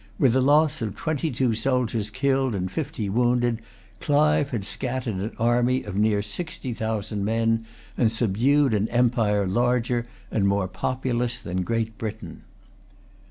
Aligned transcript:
With 0.17 0.33
the 0.33 0.41
loss 0.41 0.81
of 0.81 0.95
twenty 0.95 1.29
two 1.29 1.53
soldiers 1.53 2.09
killed 2.09 2.55
and 2.55 2.71
fifty 2.71 3.07
wounded, 3.07 3.59
Clive 3.99 4.49
had 4.49 4.63
scattered 4.65 5.17
an 5.17 5.31
army 5.37 5.83
of 5.83 5.95
near 5.95 6.23
sixty 6.23 6.73
thousand 6.73 7.23
men, 7.23 7.67
and 7.99 8.11
subdued 8.11 8.73
an 8.73 8.87
empire 8.89 9.45
larger 9.45 10.07
and 10.31 10.47
more 10.47 10.67
populous 10.67 11.37
than 11.37 11.61
Great 11.61 11.99
Britain. 11.99 12.41